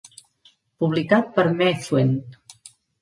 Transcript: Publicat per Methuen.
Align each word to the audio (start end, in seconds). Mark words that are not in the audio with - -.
Publicat 0.83 1.29
per 1.35 1.45
Methuen. 1.61 2.11